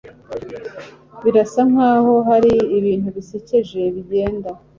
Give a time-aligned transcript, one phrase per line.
[1.23, 4.49] Birasa nkaho hari ibintu bisekeje bigenda.